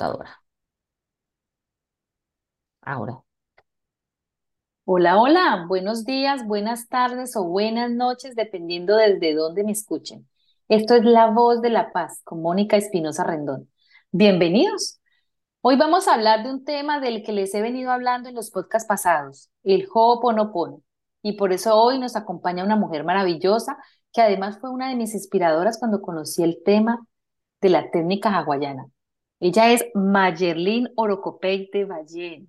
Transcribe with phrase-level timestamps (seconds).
[0.00, 0.42] Ahora.
[4.84, 10.28] Hola, hola, buenos días, buenas tardes o buenas noches, dependiendo desde dónde me escuchen.
[10.68, 13.70] Esto es La Voz de la Paz con Mónica Espinosa Rendón.
[14.10, 15.00] Bienvenidos.
[15.60, 18.50] Hoy vamos a hablar de un tema del que les he venido hablando en los
[18.50, 20.82] podcasts pasados, el Ho'oponopono.
[21.22, 23.76] Y por eso hoy nos acompaña una mujer maravillosa
[24.12, 27.06] que además fue una de mis inspiradoras cuando conocí el tema
[27.60, 28.86] de la técnica hawaiana.
[29.40, 32.46] Ella es Mayerlin Orocopey de Valle.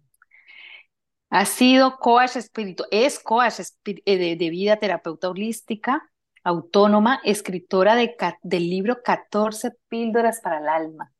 [1.29, 6.03] Ha sido coach espiritual, es coach eh, de, vida, terapeuta holística,
[6.43, 11.13] autónoma, escritora de, del libro 14 píldoras para el alma.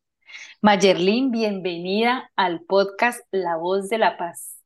[0.61, 4.61] Mayerlin, bienvenida al podcast La Voz de la Paz.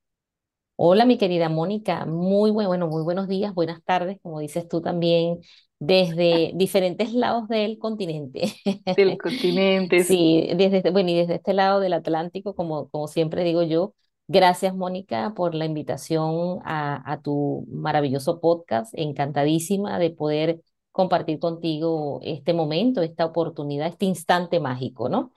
[0.78, 5.40] Hola, mi querida Mónica, muy bueno, muy buenos días, buenas tardes, como dices tú también,
[5.80, 8.54] desde diferentes lados del continente.
[8.96, 10.04] Del continente.
[10.04, 13.94] Sí, desde, bueno, y desde este lado del Atlántico, como, como siempre digo yo,
[14.28, 22.20] gracias Mónica por la invitación a, a tu maravilloso podcast, encantadísima de poder compartir contigo
[22.24, 25.34] este momento, esta oportunidad, este instante mágico, ¿no?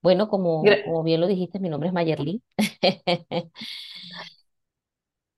[0.00, 2.42] Bueno, como, como bien lo dijiste, mi nombre es Mayerly.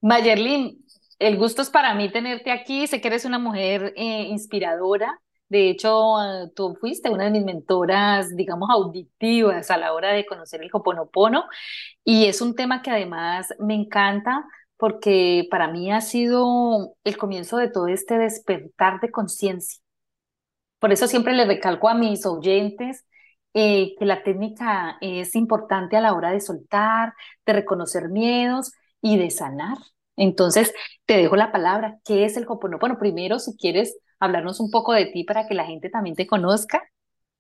[0.01, 0.84] Mayerlin,
[1.19, 2.87] el gusto es para mí tenerte aquí.
[2.87, 5.21] Sé que eres una mujer eh, inspiradora.
[5.49, 6.17] De hecho,
[6.57, 11.45] tú fuiste una de mis mentoras, digamos, auditivas a la hora de conocer el Hoponopono.
[12.05, 14.45] Y es un tema que además me encanta
[14.77, 19.81] porque para mí ha sido el comienzo de todo este despertar de conciencia.
[20.79, 23.07] Por eso siempre le recalco a mis oyentes
[23.55, 27.15] eh, que la técnica es importante a la hora de soltar,
[27.47, 29.79] de reconocer miedos y de sanar.
[30.17, 30.73] Entonces,
[31.07, 31.99] te dejo la palabra.
[32.05, 32.99] ¿Qué es el Hoponopono?
[32.99, 36.83] Primero, si quieres hablarnos un poco de ti para que la gente también te conozca.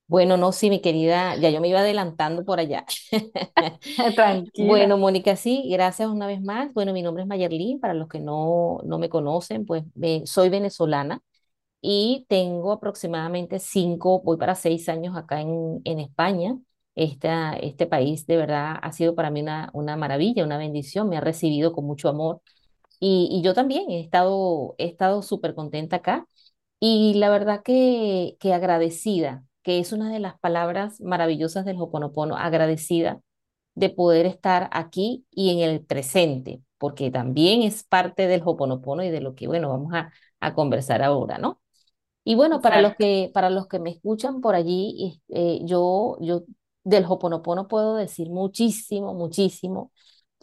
[0.06, 2.84] Bueno, no, sí, mi querida, ya yo me iba adelantando por allá.
[4.14, 4.56] Tranquila.
[4.56, 6.72] Bueno, Mónica, sí, gracias una vez más.
[6.74, 9.84] Bueno, mi nombre es Mayerlin, para los que no, no me conocen, pues
[10.26, 11.20] soy venezolana
[11.80, 16.58] y tengo aproximadamente cinco, voy para seis años acá en, en España.
[16.96, 21.16] Esta, este país de verdad ha sido para mí una, una maravilla, una bendición, me
[21.18, 22.42] ha recibido con mucho amor
[23.06, 26.26] y, yo también he estado he estado súper contenta acá
[26.80, 32.36] y la verdad que, que agradecida, que es una de las palabras maravillosas del Hoponopono,
[32.36, 33.20] agradecida
[33.74, 39.10] de poder estar aquí y en el presente, porque también es parte del Hoponopono y
[39.10, 41.60] de lo que, bueno, vamos a, a conversar ahora, ¿no?
[42.24, 46.44] Y bueno, para los que, para los que me escuchan por allí, eh, yo, yo
[46.82, 49.92] del Hoponopono puedo decir muchísimo, muchísimo,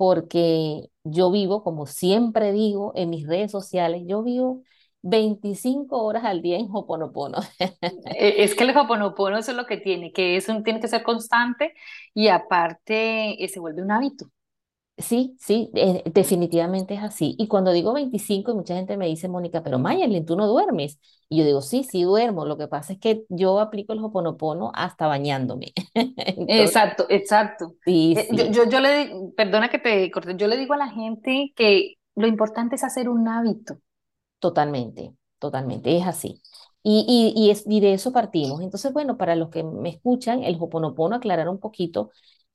[0.01, 4.63] porque yo vivo, como siempre digo en mis redes sociales, yo vivo
[5.03, 7.37] 25 horas al día en Hoponopono.
[8.17, 10.87] E, es que el Hoponopono eso es lo que tiene, que es un, tiene que
[10.87, 11.75] ser constante
[12.15, 14.25] y aparte eh, se vuelve un hábito.
[15.01, 17.35] Sí, sí, eh, definitivamente es así.
[17.39, 20.99] Y cuando digo 25, mucha gente me dice, Mónica, pero Mayerlin, tú no duermes.
[21.29, 22.45] Y yo digo, sí, sí duermo.
[22.45, 25.73] Lo que pasa es que yo aplico el Hoponopono hasta bañándome.
[25.95, 27.75] exacto, exacto.
[27.85, 28.35] Sí, eh, sí.
[28.51, 32.27] Yo, yo, le, perdona que te corte, yo le digo a la gente que lo
[32.27, 33.79] importante es hacer un hábito.
[34.39, 36.41] Totalmente, totalmente, es así.
[36.83, 38.61] Y, y, y, es, y de eso partimos.
[38.61, 42.11] Entonces, bueno, para los que me escuchan, el Hoponopono, aclarar un poquito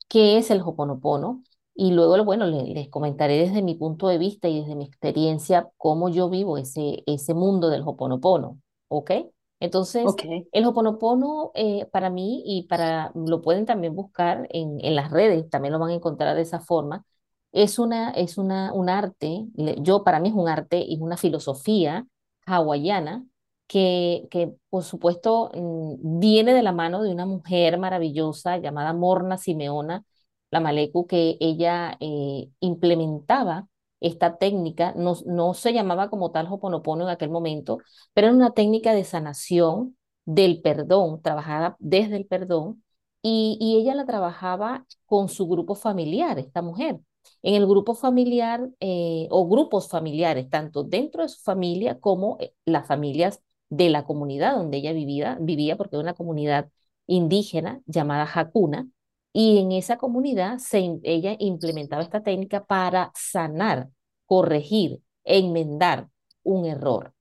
[0.07, 1.43] qué es el Hoponopono
[1.79, 6.09] y luego, bueno, les, comentaré desde mi punto de vista y desde mi experiencia cómo
[6.09, 9.11] yo vivo ese, ese mundo del Hoponopono, ¿ok?
[9.59, 10.03] Entonces,
[10.51, 15.47] el Hoponopono eh, para mí y para, lo pueden también buscar en, en las redes,
[15.51, 17.05] también lo van a encontrar de esa forma,
[17.51, 19.45] es una, es una, un arte,
[19.79, 22.07] yo para mí es un arte y una filosofía
[22.47, 23.23] hawaiana
[23.67, 29.37] que, que por supuesto mm, viene de la mano de una mujer maravillosa llamada Morna
[29.37, 30.03] Simeona,
[30.51, 33.67] la Maleku, que ella eh, implementaba
[33.99, 37.79] esta técnica, no, no se llamaba como tal Hoponopono en aquel momento,
[38.13, 42.83] pero era una técnica de sanación del perdón, trabajada desde el perdón,
[43.21, 46.99] y, y ella la trabajaba con su grupo familiar, esta mujer.
[47.41, 52.53] En el grupo familiar eh, o grupos familiares, tanto dentro de su familia como eh,
[52.65, 56.69] las familias de la comunidad donde ella vivía, vivía porque era una comunidad
[57.05, 58.87] indígena llamada Hakuna,
[59.33, 63.89] y en esa comunidad se, ella implementaba esta técnica para sanar,
[64.25, 66.09] corregir, enmendar
[66.43, 67.13] un error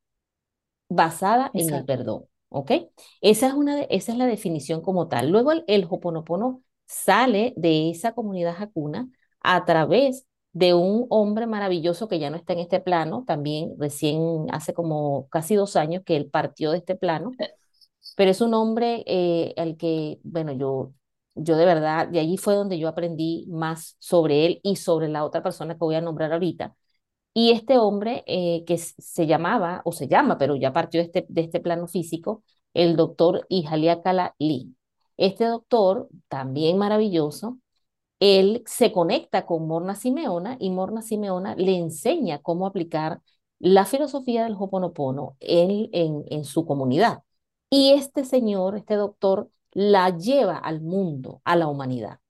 [0.89, 2.25] basada en el perdón.
[2.49, 2.71] ¿Ok?
[3.21, 5.31] Esa es, una esa es la definición como tal.
[5.31, 9.09] Luego el, el Hoponopono sale de esa comunidad jacuna
[9.41, 14.47] a través de un hombre maravilloso que ya no está en este plano, también recién
[14.53, 17.33] hace como casi dos años que él partió de este plano,
[18.17, 20.93] pero es un hombre eh, al que, bueno, yo
[21.37, 25.25] yo de verdad, de allí fue donde yo aprendí más sobre él y sobre la
[25.25, 26.75] otra persona que voy a nombrar ahorita.
[27.35, 31.27] Y este hombre eh, que se llamaba, o se llama, pero ya partió de este,
[31.29, 32.43] de este plano físico,
[32.75, 34.75] el doctor Ihaliakala Lee.
[35.19, 37.59] Este doctor, también maravilloso,
[38.21, 43.21] él se conecta con Morna Simeona y Morna Simeona le enseña cómo aplicar
[43.59, 47.23] la filosofía del Hoponopono en, en, en su comunidad.
[47.71, 52.21] Y este señor, este doctor, la lleva al mundo, a la humanidad.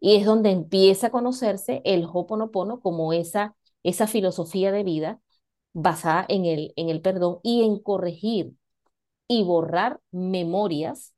[0.00, 5.20] Y es donde empieza a conocerse el Hoponopono como esa, esa filosofía de vida
[5.72, 8.54] basada en el, en el perdón y en corregir
[9.28, 11.14] y borrar memorias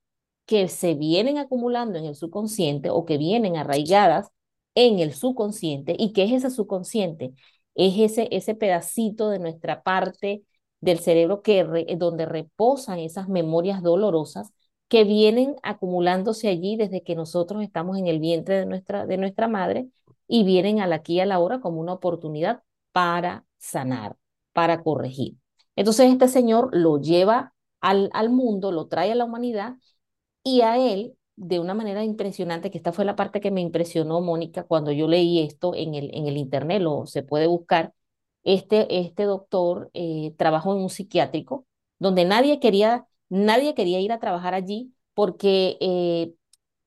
[0.47, 4.31] que se vienen acumulando en el subconsciente o que vienen arraigadas
[4.75, 5.95] en el subconsciente.
[5.99, 7.35] ¿Y qué es ese subconsciente?
[7.75, 10.43] Es ese, ese pedacito de nuestra parte
[10.81, 11.65] del cerebro que
[11.99, 14.53] donde reposan esas memorias dolorosas
[14.89, 19.49] que vienen acumulándose allí desde que nosotros estamos en el vientre de nuestra, de nuestra
[19.49, 19.89] madre
[20.29, 22.63] y vienen al aquí a la hora como una oportunidad
[22.93, 24.17] para sanar,
[24.53, 25.37] para corregir.
[25.77, 29.75] Entonces este señor lo lleva al, al mundo, lo trae a la humanidad
[30.43, 34.21] y a él, de una manera impresionante, que esta fue la parte que me impresionó,
[34.21, 37.93] Mónica, cuando yo leí esto en el, en el internet, lo se puede buscar,
[38.45, 41.67] este, este doctor eh, trabajó en un psiquiátrico
[41.99, 46.35] donde nadie quería, nadie quería ir a trabajar allí porque eh,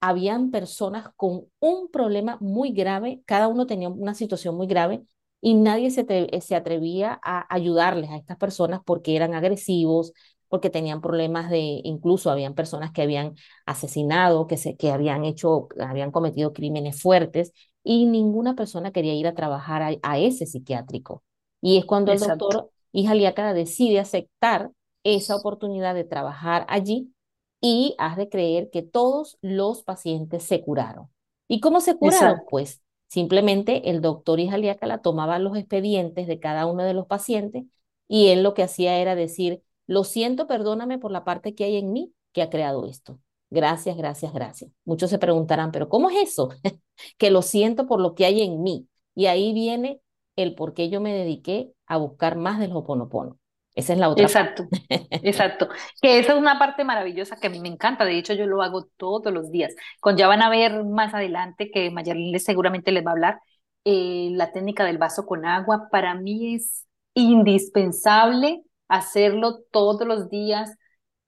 [0.01, 5.03] habían personas con un problema muy grave, cada uno tenía una situación muy grave
[5.41, 6.06] y nadie se,
[6.41, 10.13] se atrevía a ayudarles a estas personas porque eran agresivos,
[10.50, 15.68] porque tenían problemas de, incluso habían personas que habían asesinado, que, se, que habían hecho,
[15.80, 17.53] habían cometido crímenes fuertes
[17.83, 21.24] y ninguna persona quería ir a trabajar a, ese psiquiátrico.
[21.62, 24.71] Y es cuando el doctor Ijaliácara decide aceptar
[25.15, 27.13] esa oportunidad de trabajar allí
[27.61, 31.09] y has de creer que todos los pacientes se curaron.
[31.47, 32.41] ¿Y cómo se curaron?
[32.50, 37.65] Pues simplemente el doctor Ijaliácara tomaba los expedientes de cada uno de los pacientes
[38.07, 41.77] y él lo que hacía era decir, lo siento, perdóname por la parte que hay
[41.77, 43.19] en mí que ha creado esto.
[43.50, 44.71] Gracias, gracias, gracias.
[44.85, 46.50] Muchos se preguntarán, pero ¿cómo es eso?
[47.17, 48.88] que lo siento por lo que hay en mí.
[49.15, 50.01] Y ahí viene
[50.35, 53.38] el por qué yo me dediqué a buscar más del Hoponopono.
[53.79, 54.23] Esa es la otra.
[54.25, 55.69] Exacto, exacto.
[56.01, 58.05] Que esa es una parte maravillosa que a mí me encanta.
[58.05, 59.73] De hecho, yo lo hago todos los días.
[60.01, 63.39] Con ya van a ver más adelante que Mayerlin seguramente les va a hablar.
[63.85, 70.75] Eh, la técnica del vaso con agua para mí es indispensable hacerlo todos los días,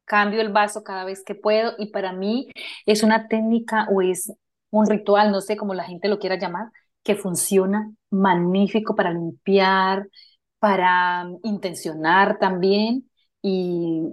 [0.05, 2.49] cambio el vaso cada vez que puedo y para mí
[2.85, 4.33] es una técnica o es
[4.69, 6.67] un ritual, no sé cómo la gente lo quiera llamar,
[7.03, 10.07] que funciona magnífico para limpiar,
[10.61, 13.09] para intencionar también
[13.41, 14.03] y,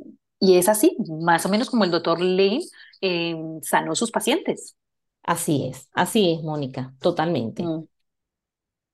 [0.40, 2.62] es así, más o menos como el doctor Lane
[3.02, 4.74] eh, sanó sus pacientes.
[5.22, 7.62] Así es, así es, Mónica, totalmente.
[7.62, 7.84] Mm.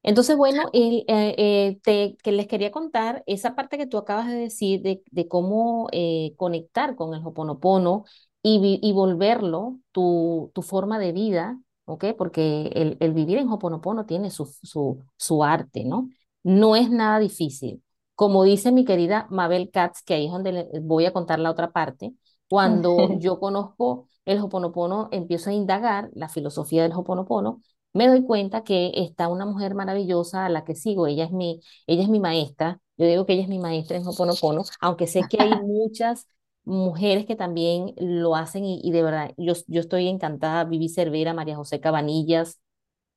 [0.03, 4.35] Entonces, bueno, eh, eh, te, que les quería contar esa parte que tú acabas de
[4.35, 8.05] decir de, de cómo eh, conectar con el Hoponopono
[8.43, 12.07] y, y volverlo tu, tu, forma de vida, ¿ok?
[12.19, 16.09] Porque el, el vivir en Hoponopono tiene su, su, su arte, ¿no?
[16.45, 17.83] No es nada difícil.
[18.15, 21.73] Como dice mi querida Mabel Katz, que ahí es donde voy a contar la otra
[21.73, 22.15] parte,
[22.49, 27.61] cuando yo conozco el Hoponopono, empiezo a indagar la filosofía del Hoponopono,
[27.93, 31.07] me doy cuenta que está una mujer maravillosa a la que sigo.
[31.07, 32.81] Ella es mi, ella es mi maestra.
[32.97, 36.27] Yo digo que ella es mi maestra en Hoponopono, aunque sé que hay muchas
[36.65, 40.65] mujeres que también lo hacen y, de verdad, yo, yo estoy encantada.
[40.65, 42.61] Vivi Cervera, María José Cabanillas.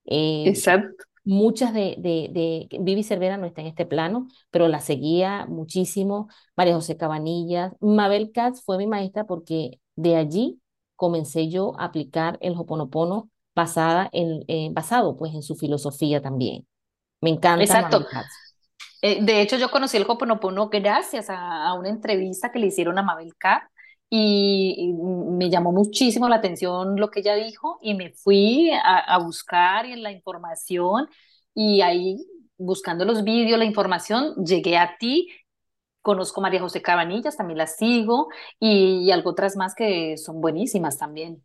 [0.06, 1.06] Eh, Exacto.
[1.30, 6.30] Muchas de, de, de, Vivi Cervera no está en este plano, pero la seguía muchísimo.
[6.56, 7.74] María José Cabanillas.
[7.82, 10.62] Mabel Katz fue mi maestra porque de allí
[10.96, 16.66] comencé yo a aplicar el Hoponopono basada en, eh, basado pues en su filosofía también.
[17.20, 17.62] Me encanta.
[17.62, 18.06] Exacto.
[19.02, 23.04] Eh, de hecho, yo conocí el Hoponopono gracias a, una entrevista que le hicieron a
[23.04, 23.70] Mabel K.
[24.10, 29.18] Y, me llamó muchísimo la atención lo que ella dijo y me fui a, a
[29.20, 31.10] buscar la información
[31.54, 32.18] y ahí
[32.58, 35.28] buscando los vídeos, la información, llegué a ti
[36.08, 38.30] conozco a María José Cabanillas, también la sigo,
[38.62, 41.44] y, y, algo otras más que son buenísimas también.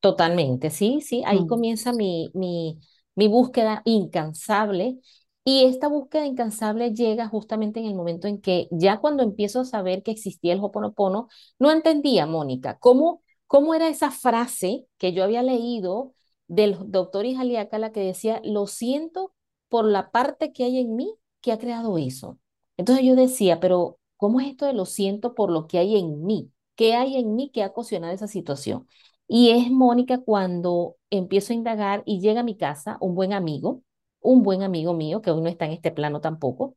[0.00, 1.46] Totalmente, sí, sí, ahí mm.
[1.46, 2.80] comienza mi, mi,
[3.14, 4.98] mi búsqueda incansable
[5.44, 9.64] y esta búsqueda incansable llega justamente en el momento en que ya cuando empiezo a
[9.64, 15.22] saber que existía el Hoponopono, no entendía, Mónica, cómo, cómo era esa frase que yo
[15.24, 16.14] había leído
[16.48, 19.34] del doctor la que decía, lo siento
[19.68, 22.38] por la parte que hay en mí que ha creado eso.
[22.76, 26.24] Entonces yo decía, pero ¿cómo es esto de lo siento por lo que hay en
[26.24, 26.50] mí?
[26.74, 28.86] ¿Qué hay en mí que ha ocasionado esa situación?
[29.28, 33.82] Y es Mónica cuando empiezo a indagar y llega a mi casa un buen amigo,
[34.24, 36.76] un buen amigo mío, que hoy no está en este plano tampoco.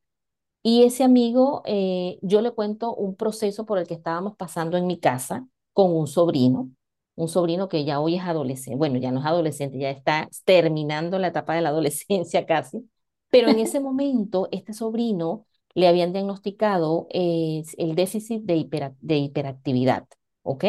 [0.64, 4.88] Y ese amigo, eh, yo le cuento un proceso por el que estábamos pasando en
[4.88, 6.70] mi casa con un sobrino,
[7.16, 11.20] un sobrino que ya hoy es adolescente, bueno, ya no es adolescente, ya está terminando
[11.20, 12.90] la etapa de la adolescencia casi,
[13.30, 18.68] pero en ese momento este sobrino le habían diagnosticado eh, el déficit de,
[19.02, 20.08] de hiperactividad.
[20.48, 20.64] ¿Ok?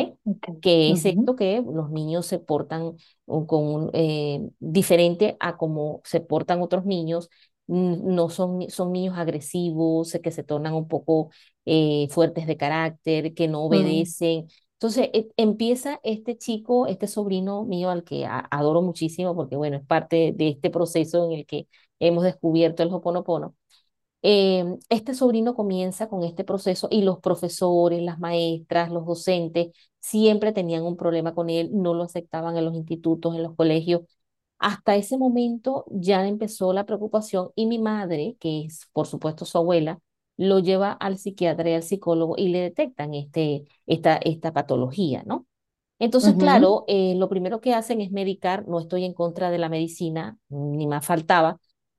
[0.61, 6.61] Que es esto que los niños se portan con, eh, diferente a como se portan
[6.63, 7.31] otros niños,
[7.69, 11.31] no son, son niños agresivos, que se tornan un poco
[11.65, 13.67] eh, fuertes de carácter, que no mm.
[13.67, 14.49] obedecen.
[14.75, 19.85] Entonces e, empieza este chico, este sobrino mío al que adoro muchísimo porque bueno, es
[19.87, 21.69] parte de este proceso en el que
[22.01, 23.55] hemos descubierto el Hoponopono.
[24.23, 29.69] Em, este sobrino comienza con este proceso y los profesores, las maestras, los docentes
[30.01, 34.03] siempre tenían un problema con él, no lo aceptaban en los institutos, en los colegios.
[34.59, 39.57] Hasta ese momento ya empezó la preocupación y mi madre, que es por supuesto su
[39.59, 40.01] abuela,
[40.37, 45.47] lo lleva al psiquiatra y al psicólogo y le detectan este, esta, esta patología, ¿no?
[46.01, 49.69] Entonces, claro, eh, lo primero que hacen es medicar, no estoy en contra de la
[49.69, 51.59] medicina, ni más faltaba,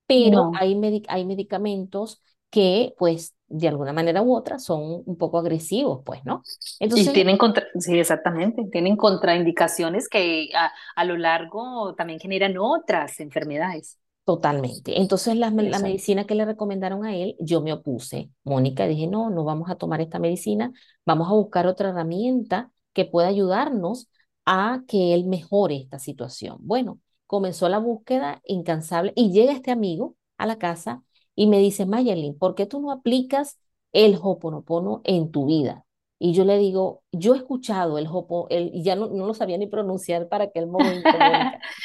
[0.10, 6.02] pero hay, hay medicamentos que, pues, de alguna manera u otra son un poco agresivos,
[6.04, 6.42] pues, ¿no?
[6.80, 12.56] Entonces, y tienen contra, sí, exactamente, tienen contraindicaciones que a, a, lo largo también generan
[12.58, 14.00] otras enfermedades.
[14.26, 15.00] Totalmente.
[15.00, 18.32] Entonces, la, la, medicina que le recomendaron a él, yo me opuse.
[18.44, 20.72] Mónica, dije, no, no vamos a tomar esta medicina,
[21.06, 24.10] vamos a buscar otra herramienta que pueda ayudarnos
[24.46, 26.58] a que él mejore esta situación.
[26.62, 27.00] Bueno,
[27.30, 31.04] comenzó la búsqueda incansable y llega este amigo a la casa
[31.36, 33.60] y me dice, Mayerlin, ¿por qué tú no aplicas
[33.92, 35.86] el Hoponopono en tu vida?
[36.18, 39.36] Y yo le digo, yo he escuchado el Hopo, el, y ya no, no, lo
[39.36, 41.08] sabía ni pronunciar para que el momento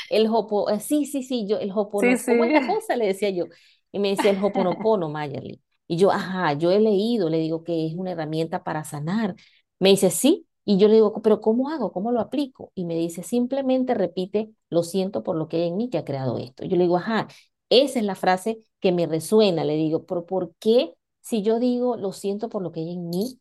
[0.09, 2.97] El Hopo, eh, sí, sí, sí, yo, el Hoponopono, sí, ¿cómo es la cosa?
[2.97, 3.45] Le decía yo.
[3.93, 5.61] Y me decía el Hoponopono, Mayerlin.
[5.87, 9.35] Y yo, ajá, yo he leído, le digo que es una herramienta para sanar.
[9.79, 11.93] Me dice, sí, y yo le digo, pero ¿cómo hago?
[11.93, 12.73] ¿Cómo lo aplico?
[12.75, 16.05] Y me dice, simplemente repite, lo siento por lo que hay en mí que ha
[16.05, 16.65] creado esto.
[16.65, 17.29] Yo le digo, ajá,
[17.69, 19.65] esa es la frase que me resuena.
[19.65, 23.09] Le digo, pero ¿por qué si yo digo, lo siento por lo que hay en
[23.11, 23.41] mí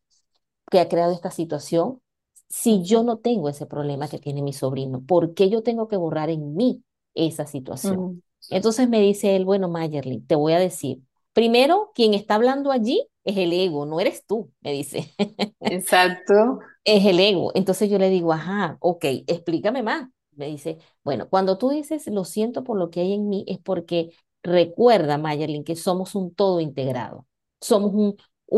[0.72, 2.02] que ha creado esta situación,
[2.50, 5.02] si yo no tengo ese problema que tiene mi sobrino?
[5.06, 6.84] ¿Por qué yo tengo que borrar en mí
[7.16, 8.10] esa situación?
[8.50, 11.02] Entonces me dice él, bueno, Mayerly, te voy a decir,
[11.34, 15.14] primero, quien está hablando allí es el ego, no eres tú, me dice.
[15.66, 17.52] Exacto es el ego.
[17.56, 20.10] Entonces yo le digo, ajá, ok, explícame más.
[20.32, 23.60] Me dice, bueno, cuando tú dices lo siento por lo que hay en mí, es
[23.60, 24.12] porque
[24.42, 27.28] recuerda, Mayerlin, que somos un todo integrado.
[27.62, 28.16] Somos un,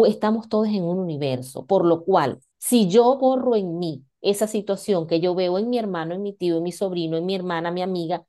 [0.07, 5.05] estamos todos en un universo, por lo cual, si yo borro en mí esa situación
[5.07, 7.69] que yo veo en mi hermano, en mi tío, en mi sobrino, en mi hermana,
[7.71, 8.25] mi amiga,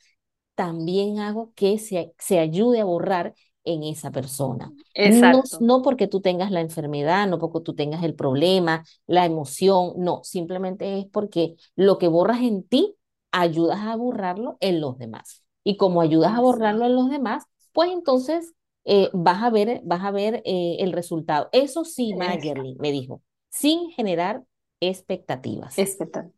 [0.54, 3.34] también hago que se, se ayude a borrar
[3.66, 4.72] en esa persona.
[4.96, 9.92] No, no, porque tú tengas la enfermedad, no porque tú tengas el problema, la emoción,
[9.98, 12.96] no, simplemente es porque lo que borras en ti,
[13.32, 15.42] ayudas a borrarlo en los demás.
[15.62, 18.54] Y como ayudas a borrarlo en los demás, pues entonces
[18.84, 21.48] eh, vas a ver, vas a ver eh, el resultado.
[21.52, 23.20] Eso sí, Mayerly me dijo,
[23.50, 24.44] sin generar
[24.80, 25.76] expectativas.
[25.76, 26.34] Expectativas.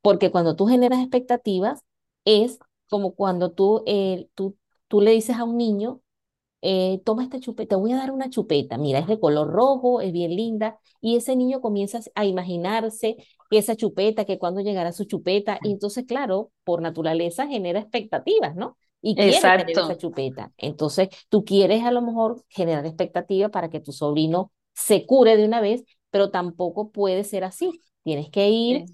[0.00, 1.84] Porque cuando tú generas expectativas,
[2.24, 2.58] es
[2.88, 4.56] como cuando tú, eh, tú,
[4.88, 6.01] tú le dices a un niño,
[6.62, 10.00] eh, toma esta chupeta, te voy a dar una chupeta, mira, es de color rojo,
[10.00, 13.16] es bien linda, y ese niño comienza a imaginarse
[13.50, 18.78] esa chupeta, que cuando llegará su chupeta, y entonces, claro, por naturaleza genera expectativas, ¿no?
[19.00, 20.52] Y quiere tener esa chupeta.
[20.56, 25.44] Entonces, tú quieres a lo mejor generar expectativas para que tu sobrino se cure de
[25.44, 27.72] una vez, pero tampoco puede ser así.
[28.04, 28.84] Tienes que ir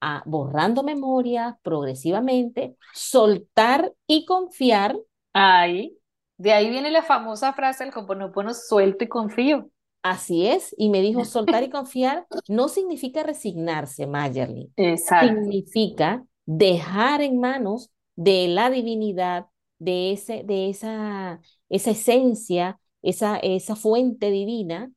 [0.00, 4.96] a, borrando memoria progresivamente, soltar y confiar.
[5.32, 5.98] Ahí
[6.38, 9.70] de ahí viene la famosa frase, el Hoponopono, suelto y confío.
[10.02, 14.70] Así es, y me dijo, soltar y confiar no significa resignarse, Mayerly.
[14.76, 15.34] Exacto.
[15.34, 19.46] Significa dejar en manos de la divinidad,
[19.78, 24.90] de, ese, de esa, esa esencia, esa, esa fuente divina,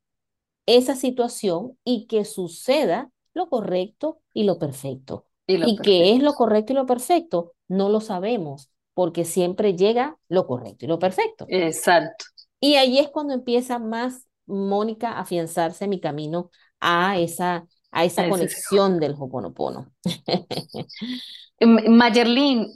[0.65, 5.25] esa situación y que suceda lo correcto y lo perfecto.
[5.47, 8.69] Y, y qué es lo correcto y lo perfecto, no lo sabemos
[8.99, 11.45] porque siempre llega lo correcto y lo perfecto.
[11.47, 12.25] Exacto.
[12.59, 16.51] Y ahí es cuando empieza más Mónica a afianzarse mi camino
[16.81, 19.93] a esa, a esa conexión del Hoponopono.
[21.61, 22.67] Mayerlin,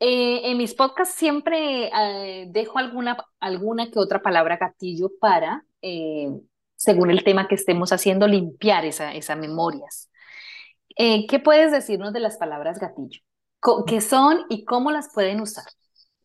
[0.00, 6.28] eh, en mis podcasts siempre eh, dejo alguna, alguna que otra palabra gatillo para, eh,
[6.76, 10.10] según el tema que estemos haciendo, limpiar esa, esas memorias.
[10.94, 13.22] Eh, ¿qué puedes decirnos de las palabras gatillo?
[13.86, 15.64] ¿Qué son y cómo las pueden usar?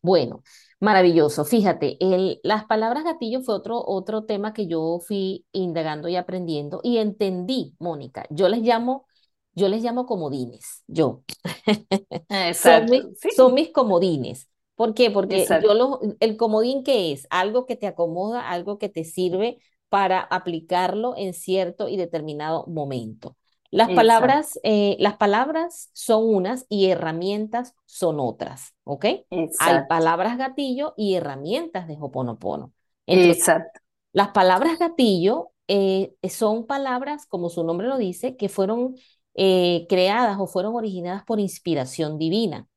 [0.01, 0.43] Bueno,
[0.79, 1.43] maravilloso.
[1.45, 6.79] Fíjate, el, las palabras gatillo fue otro, otro tema que yo fui indagando y aprendiendo
[6.83, 8.25] y entendí, Mónica.
[8.29, 9.05] Yo les llamo,
[9.53, 11.23] yo les llamo comodines, yo.
[12.51, 14.49] Son mis, Exacto, sí, son mis comodines.
[14.75, 15.11] ¿Por qué?
[15.11, 17.27] Porque yo lo, el comodín ¿qué es?
[17.29, 23.37] Algo que te acomoda, algo que te sirve para aplicarlo en cierto y determinado momento.
[23.69, 29.05] Las exacto, palabras, eh, las palabras son unas y herramientas son otras, ¿ok?
[29.05, 32.73] Hay exacto, palabras gatillo y herramientas de Hoponopono.
[33.05, 33.79] Entonces, exacto.
[34.13, 38.95] las palabras gatillo eh, son palabras, como su nombre lo dice, que fueron
[39.33, 42.67] eh, creadas o fueron originadas por inspiración divina.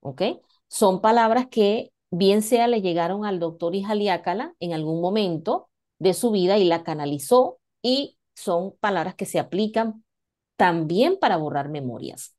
[0.00, 0.22] ¿ok?
[0.68, 6.30] Son palabras que bien sea le llegaron al doctor Ijaliácala en algún momento de su
[6.30, 10.04] vida y la canalizó y son palabras que se aplican
[10.58, 12.36] también para borrar memorias.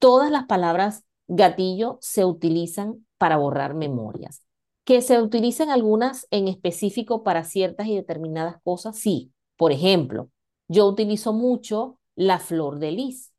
[0.00, 4.42] Todas las palabras gatillo se utilizan para borrar memorias.
[4.84, 9.32] Que se utilizan algunas en específico para ciertas y determinadas cosas, sí.
[9.56, 10.30] Por ejemplo,
[10.66, 13.32] yo utilizo mucho la flor de lis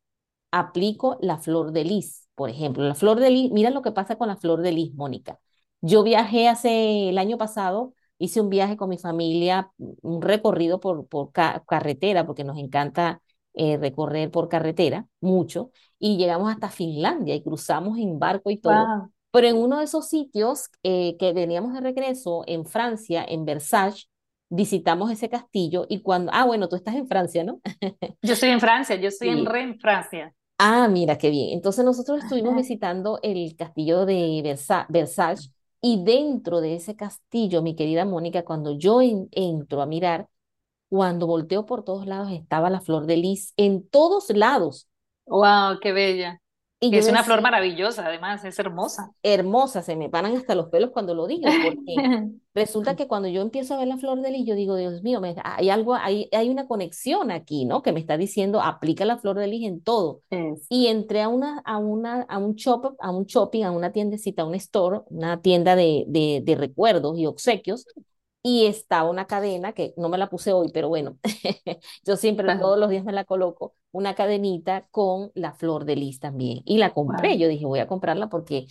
[0.52, 2.28] aplico la flor de lis.
[2.36, 4.94] Por ejemplo, la flor de lis, mira lo que pasa con la flor de lis,
[4.96, 5.40] Mónica.
[5.82, 11.08] Yo viajé hace el año pasado, hice un viaje con mi familia, un recorrido por,
[11.08, 13.22] por ca carretera, porque nos encanta
[13.54, 18.74] eh, recorrer por carretera mucho, y llegamos hasta Finlandia y cruzamos en barco y todo.
[18.76, 19.12] Wow.
[19.32, 24.10] Pero en uno de esos sitios eh, que veníamos de regreso, en Francia, en Versalles,
[24.50, 27.62] visitamos ese castillo y cuando, ah, bueno, tú estás en Francia, ¿no?
[28.22, 30.34] Yo estoy en Francia, yo estoy en Sí, Rennes, Francia.
[30.58, 31.50] Ah, mira, qué bien.
[31.54, 37.76] Entonces nosotros estuvimos visitando el castillo de Versa- Versalles y dentro de ese castillo, mi
[37.76, 40.28] querida Mónica, cuando yo en- entro a mirar,
[40.90, 44.90] cuando volteo por todos lados estaba la flor de lis en todos lados.
[45.26, 46.42] Wow, qué bella.
[46.82, 49.12] Y Es una flor maravillosa, además, es hermosa.
[49.24, 52.10] hermosa, se me paran hasta los pelos cuando lo digo, porque
[52.54, 55.22] resulta que cuando yo empiezo a ver la flor de lis, yo digo, Dios mío,
[55.22, 57.82] me- hay algo, hay, hay una conexión aquí, ¿no?
[57.82, 60.22] Que me está diciendo, aplica la flor de lis en todo.
[60.32, 63.92] Es, Y entré a una, a una, a un shop, a un shopping, a una
[63.92, 67.86] tiendecita, a un store, una tienda de, de, de recuerdos y obsequios,
[68.42, 71.18] y estaba una cadena que no me la puse hoy, pero bueno,
[72.06, 76.20] yo siempre todos los días me la coloco, una cadenita con la flor de lis
[76.20, 76.62] también.
[76.66, 77.38] Y la compré, wow.
[77.38, 78.68] yo dije, voy a comprarla porque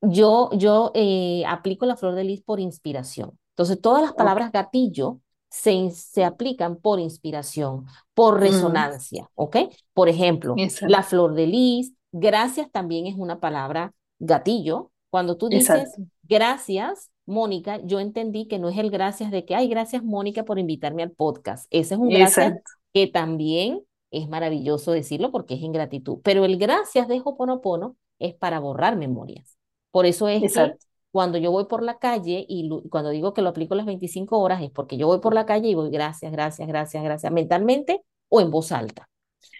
[0.00, 3.38] yo, yo eh, aplico la flor de lis por inspiración.
[3.50, 9.56] Entonces, todas las palabras gatillo se, se aplican por inspiración, por Mm, resonancia, ¿ok?
[9.94, 14.90] Por ejemplo, la exacto, flor de lis, gracias también es una palabra gatillo.
[15.10, 19.54] Cuando tú dices exacto, gracias, Mónica, yo entendí que no es el gracias de que,
[19.54, 21.66] ay, gracias, Mónica, por invitarme al podcast.
[21.70, 26.18] Ese es un gracias exacto, que también es maravilloso decirlo porque es ingratitud.
[26.22, 29.58] Pero el gracias de Hoponopono es para borrar memorias.
[29.90, 30.86] Por eso es que exacto.
[31.10, 34.62] cuando yo voy por la calle y cuando digo que lo aplico las 25 horas
[34.62, 38.40] es porque yo voy por la calle y voy gracias, gracias, gracias, gracias, mentalmente o
[38.40, 39.08] en voz alta.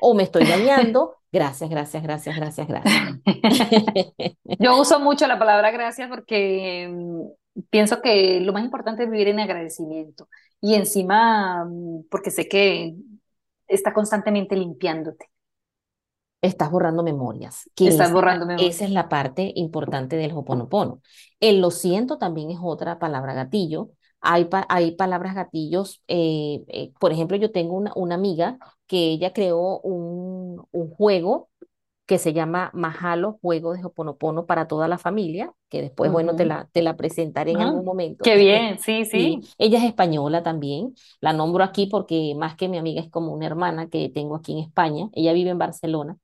[0.01, 3.21] O me estoy bañando, gracias, gracias, gracias, gracias, gracias.
[4.59, 7.23] Yo uso mucho la palabra gracias porque mm,
[7.71, 10.29] pienso que lo más importante es vivir en agradecimiento
[10.61, 12.95] y encima mm, porque sé que
[13.69, 15.27] está constantemente limpiándote,
[16.43, 18.77] Estás borrando memorias, estás es borrando memoria.
[18.77, 21.03] esa es la parte importante del Hoponopono.
[21.41, 23.91] El lo siento también es otra palabra gatillo.
[24.21, 28.99] Hay, pa- hay palabras gatillos, eh, eh, por ejemplo, yo tengo una, una amiga que
[29.13, 31.51] ella creó un, un juego
[32.07, 36.45] que se llama Mahalo, juego de Hoponopono para toda la familia, que después, bueno, te
[36.47, 38.23] la, te la presentaré en Ah, algún momento.
[38.23, 39.49] qué bien, sí, Sí, sí.
[39.59, 43.47] ella es española también, la nombro aquí porque más que mi amiga es como una
[43.47, 46.19] hermana que tengo aquí en España, ella vive en Barcelona.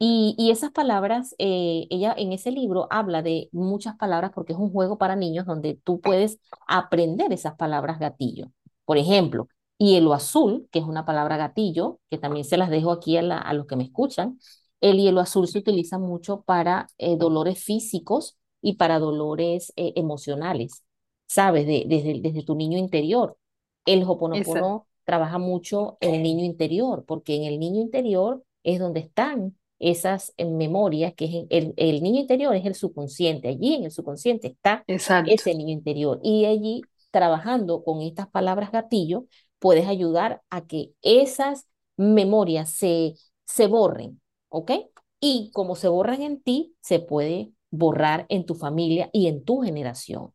[0.00, 4.58] Y, y esas palabras, eh, ella en ese libro habla de muchas palabras porque es
[4.58, 6.38] un juego para niños donde tú puedes
[6.68, 8.52] aprender esas palabras gatillo.
[8.84, 13.16] Por ejemplo, hielo azul, que es una palabra gatillo, que también se las dejo aquí
[13.16, 14.38] a, la- a los que me escuchan.
[14.80, 20.84] El hielo azul se utiliza mucho para eh, dolores físicos y para dolores eh, emocionales,
[21.26, 21.66] ¿sabes?
[21.66, 23.36] De- desde, desde tu niño interior.
[23.84, 29.56] El Hoponopono trabaja mucho el niño interior, porque en el niño interior es donde están
[29.78, 33.84] esas eh, memorias, que es en- el, el niño interior es el subconsciente, allí en
[33.84, 36.20] el subconsciente está exacto, ese niño interior.
[36.22, 39.26] Y allí trabajando con estas palabras gatillo,
[39.58, 43.14] puedes ayudar a que esas memorias se,
[43.46, 44.72] se borren, ¿ok?
[45.20, 49.60] Y como se borran en ti, se puede borrar en tu familia y en tu
[49.62, 50.32] generación.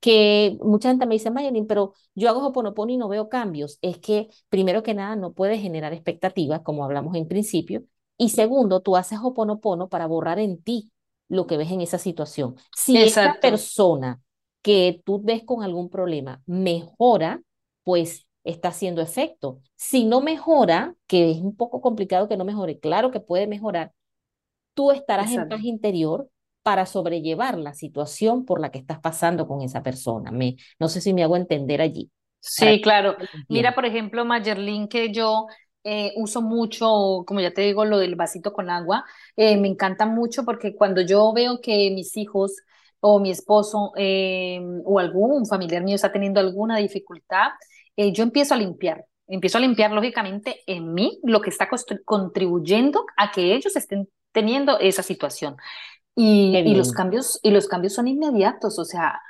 [0.00, 3.78] Que mucha gente me dice, Mayelin, pero yo hago Hoponopono y no veo cambios.
[3.82, 7.82] Es que, primero que nada, no puedes generar expectativas, como hablamos en principio,
[8.18, 10.90] Y segundo, tú haces Hoponopono para borrar en ti
[11.28, 12.56] lo que ves en esa situación.
[12.72, 14.22] Si esa Exacto, persona
[14.62, 17.42] que tú ves con algún problema mejora,
[17.84, 19.60] pues está haciendo efecto.
[19.74, 23.92] Si no mejora, que es un poco complicado que no mejore, claro que puede mejorar,
[24.74, 25.68] tú estarás en paz exacto.
[25.68, 26.30] interior
[26.62, 30.32] para sobrellevar la situación por la que estás pasando con esa persona.
[30.32, 33.16] Me, no sé si me hago entender allí, Sí, claro.
[33.48, 35.46] Mira, por ejemplo, Mayerlin, que yo
[35.82, 39.04] eh, uso mucho, como ya te digo, lo del vasito con agua,
[39.36, 42.56] eh, me encanta mucho porque cuando yo veo que mis hijos
[43.00, 47.50] o mi esposo eh, o algún familiar mío está teniendo alguna dificultad,
[47.96, 49.04] eh, yo empiezo a limpiar.
[49.28, 51.68] Empiezo a limpiar, lógicamente, en mí lo que está
[52.04, 55.56] contribuyendo a que ellos estén teniendo esa situación.
[56.14, 59.20] Y, y los cambios, y los cambios son inmediatos, o sea,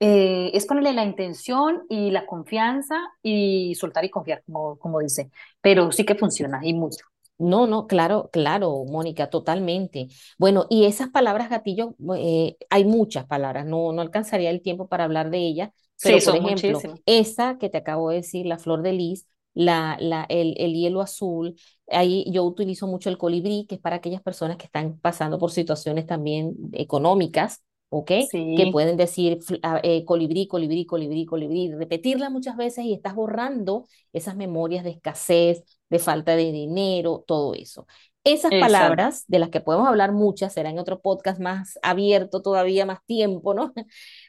[0.00, 5.30] eh, es ponerle la intención y la confianza y soltar y confiar, como, como dice.
[5.60, 7.04] Pero sí que funciona y mucho.
[7.38, 10.08] No, no, claro, claro, Mónica, totalmente.
[10.38, 15.04] Bueno, y esas palabras gatillo, eh, hay muchas palabras, no, no alcanzaría el tiempo para
[15.04, 17.00] hablar de ellas, Sí, pero por son ejemplo, muchísimas.
[17.06, 21.00] esa que te acabo de decir, la flor de lis, la, la, el, el hielo
[21.00, 21.56] azul,
[21.88, 25.50] ahí yo utilizo mucho el colibrí, que es para aquellas personas que están pasando por
[25.50, 28.10] situaciones también económicas, ¿ok?
[28.54, 29.38] Que Sí, pueden decir
[29.82, 35.62] eh, colibrí, colibrí, colibrí, colibrí, repetirla muchas veces y estás borrando esas memorias de escasez
[35.90, 37.86] de falta de dinero, todo eso.
[38.24, 38.54] Esas exacto.
[38.54, 43.04] palabras, de las que podemos hablar muchas, será en otro podcast más abierto todavía, más
[43.06, 43.72] tiempo, ¿no?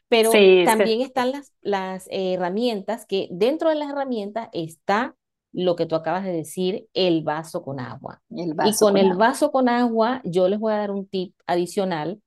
[0.10, 5.16] Pero Sí, también están las, las herramientas, que dentro de las herramientas está
[5.54, 8.22] lo que tú acabas de decir, el vaso con agua.
[8.32, 9.18] el Y con con el agua.
[9.18, 12.22] vaso con agua, yo les voy a dar un tip adicional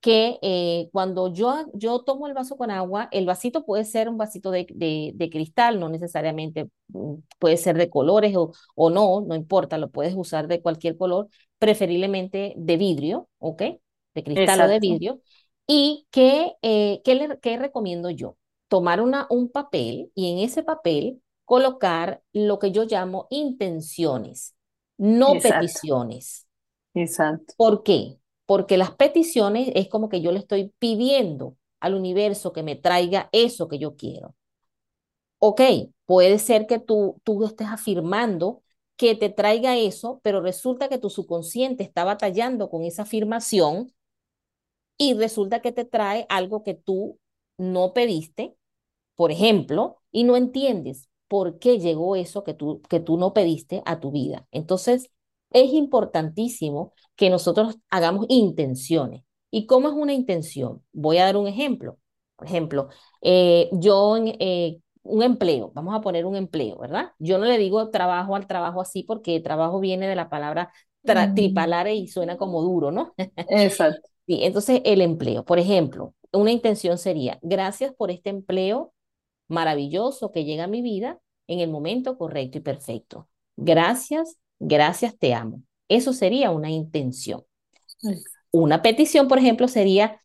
[0.00, 4.18] que eh, cuando yo, yo tomo el vaso con agua, el vasito puede ser un
[4.18, 9.22] vasito de, de, de cristal, no necesariamente mm, puede ser de colores o, o no,
[9.26, 13.62] no importa, lo puedes usar de cualquier color, preferiblemente de vidrio, ¿ok?
[14.14, 15.20] De cristal o de vidrio.
[15.66, 18.36] ¿Y qué, eh, qué, le, qué recomiendo yo?
[18.68, 24.54] Tomar una, un papel y en ese papel colocar lo que yo llamo intenciones,
[24.98, 26.46] no exacto, peticiones.
[26.94, 28.18] exacto, ¿Por qué?
[28.46, 33.28] Porque las peticiones es como que yo le estoy pidiendo al universo que me traiga
[33.32, 34.34] eso que yo quiero.
[35.38, 35.60] Ok,
[36.06, 38.62] puede ser que tú, tú estés afirmando
[38.96, 43.92] que te traiga eso, pero resulta que tu subconsciente está batallando con esa afirmación
[44.98, 47.18] y resulta que te trae algo que tú
[47.58, 48.56] no pediste
[49.14, 53.82] por ejemplo, y no entiendes por qué llegó eso que tú, que tú no pediste
[53.86, 54.46] a tu vida.
[54.50, 55.10] Entonces,
[55.50, 59.22] es importantísimo que nosotros hagamos intenciones.
[59.50, 60.82] ¿Y cómo es una intención?
[60.92, 61.98] Voy a dar un ejemplo.
[62.36, 62.88] Por ejemplo,
[63.22, 67.12] eh, yo, eh, un empleo, vamos a poner un empleo, ¿verdad?
[67.18, 70.72] Yo no le digo trabajo al trabajo así porque trabajo viene de la palabra
[71.34, 73.14] tripalare y suena como duro, ¿no?
[73.48, 78.92] exacto, Sí, entonces el empleo, por ejemplo, una intención sería, gracias por este empleo
[79.48, 83.28] maravilloso que llega a mi vida en el momento correcto y perfecto.
[83.56, 85.62] Gracias, gracias, te amo.
[85.88, 87.44] Eso sería una intención.
[88.50, 90.22] Una petición, por ejemplo, sería,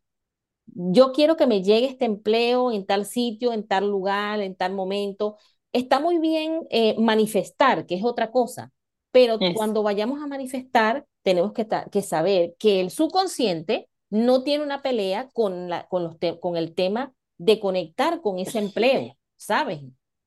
[0.65, 4.73] yo quiero que me llegue este empleo en tal sitio, en tal lugar, en tal
[4.73, 5.37] momento.
[5.73, 8.71] Está muy bien eh, manifestar, que es otra cosa,
[9.11, 14.83] pero cuando vayamos a manifestar, tenemos que, que saber que el subconsciente no tiene una
[14.83, 19.81] pelea con, la, con, los con el tema de conectar con ese empleo, ¿sabes?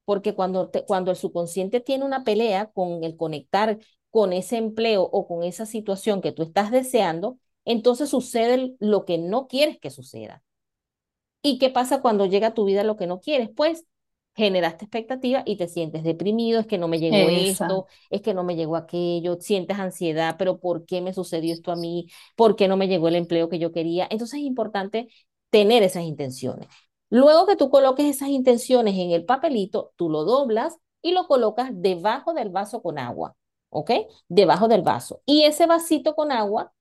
[0.04, 3.78] Porque cuando, te, cuando el subconsciente tiene una pelea con el conectar
[4.10, 9.18] con ese empleo o con esa situación que tú estás deseando, entonces sucede lo que
[9.18, 10.42] no quieres que suceda.
[11.42, 13.50] ¿Y qué pasa cuando llega a tu vida lo que no quieres?
[13.54, 13.84] Pues
[14.34, 18.34] generaste expectativa y te sientes deprimido, es que no me llegó esa, esto, es que
[18.34, 22.08] no me llegó aquello, sientes ansiedad, pero ¿por qué me sucedió esto a mí?
[22.36, 24.06] ¿Por qué no me llegó el empleo que yo quería?
[24.10, 25.08] Entonces es importante
[25.50, 26.68] tener esas intenciones.
[27.10, 31.70] Luego que tú coloques esas intenciones en el papelito, tú lo doblas y lo colocas
[31.72, 33.36] debajo del vaso con agua,
[33.70, 33.90] ¿ok?
[34.28, 35.22] Debajo del vaso.
[35.26, 36.72] Y ese vasito con agua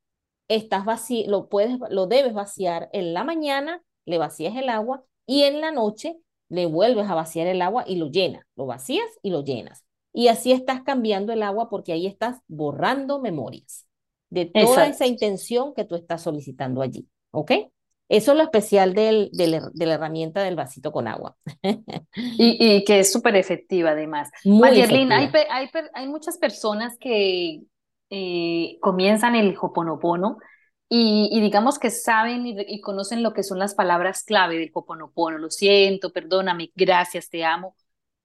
[0.47, 5.43] estás vaci lo puedes, lo debes vaciar en la mañana, le vacías el agua y
[5.43, 6.17] en la noche
[6.53, 9.83] le vuelves a vaciar el agua y lo llenas, lo vacías y lo llenas.
[10.13, 13.87] Y así estás cambiando el agua porque ahí estás borrando memorias
[14.29, 17.51] de toda esa intención que tú estás solicitando allí, ¿ok?
[18.07, 21.35] Eso es lo especial del, del, de la herramienta del vasito con agua.
[22.37, 24.29] Y, y que es súper efectiva además.
[25.17, 27.63] Hay, hay, hay muchas personas que
[28.11, 30.37] eh, comienzan el Hoponopono
[30.89, 35.37] y, digamos que saben y, y conocen lo que son las palabras clave del Hoponopono.
[35.39, 37.75] Lo siento, perdóname, gracias, te amo.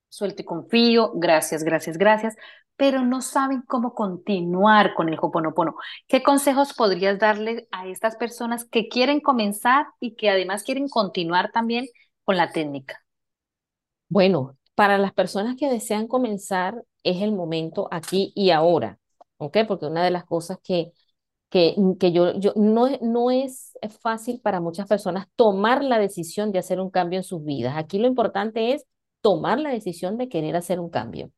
[0.09, 2.37] suelto y confío, gracias, gracias, gracias,
[2.77, 5.77] pero no saben cómo continuar con el Hoponopono.
[6.07, 11.51] ¿Qué consejos podrías darle a estas personas que quieren comenzar y que además quieren continuar
[11.53, 11.87] también
[12.25, 13.03] con la técnica?
[14.09, 18.99] Bueno, para las personas que desean comenzar es el momento aquí y ahora,
[19.39, 19.59] ¿ok?
[19.67, 20.93] Porque una de las cosas que,
[21.51, 26.59] que, que yo, yo no, no es fácil para muchas personas tomar la decisión de
[26.59, 27.75] hacer un cambio en sus vidas.
[27.77, 28.87] Aquí lo importante es
[29.23, 31.31] tomar la decisión de querer hacer un cambio.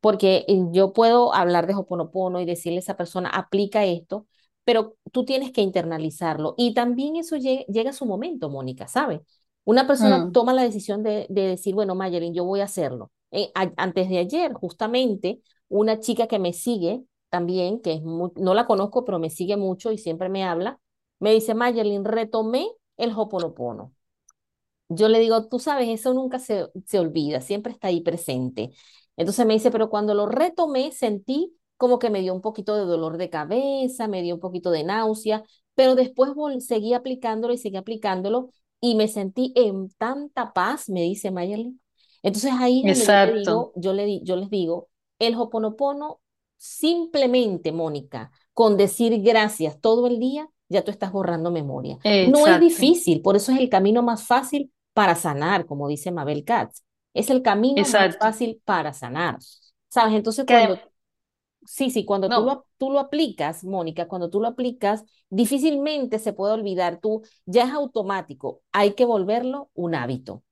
[0.00, 4.26] Porque eh, yo puedo hablar de Hoponopono y decirle a esa persona, aplica esto,
[4.64, 6.54] pero tú tienes que internalizarlo.
[6.58, 9.20] Y también eso llega, llega a su momento, Mónica, ¿sabes?
[9.64, 13.10] Una persona Mm, toma la decisión de, de decir, bueno, Mayelin, yo voy a hacerlo.
[13.30, 17.02] Eh, a- antes de ayer, justamente, una chica que me sigue
[17.34, 20.78] también, que es no la conozco, pero me sigue mucho y siempre me habla,
[21.20, 23.92] me dice, Mayelin, retomé el Hoponopono.
[24.88, 28.70] Yo le digo, tú sabes, eso nunca se, se olvida, siempre está ahí presente.
[29.16, 32.84] Entonces me dice, pero cuando lo retomé, sentí como que me dio un poquito de
[32.84, 35.42] dolor de cabeza, me dio un poquito de náusea,
[35.74, 41.30] pero después seguí aplicándolo y seguí aplicándolo y me sentí en tanta paz, me dice
[41.30, 41.80] Mayerly.
[42.22, 42.94] Entonces ahí yo
[43.32, 46.20] digo, yo, le, di- yo les digo, el Hoponopono,
[46.56, 51.98] simplemente, Mónica, con decir gracias todo el día, ya tú estás borrando memoria.
[52.30, 56.44] No es difícil, por eso es el camino más fácil para sanar, como dice Mabel
[56.44, 56.82] Katz.
[57.12, 59.38] Es el camino más fácil para sanar.
[59.88, 60.14] ¿Sabes?
[60.14, 60.80] Entonces, cuando,
[61.64, 66.32] sí, sí, cuando tú lo, tú lo aplicas, Mónica, cuando tú lo aplicas, difícilmente se
[66.32, 66.98] puede olvidar.
[67.00, 68.62] Tú ya es automático.
[68.72, 70.42] Hay que volverlo un hábito.